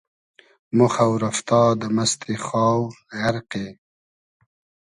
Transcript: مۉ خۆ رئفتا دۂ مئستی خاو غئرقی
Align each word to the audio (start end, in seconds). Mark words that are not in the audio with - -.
مۉ 0.75 0.79
خۆ 0.93 1.07
رئفتا 1.23 1.61
دۂ 1.79 1.87
مئستی 1.95 2.35
خاو 2.45 2.81
غئرقی 3.13 3.67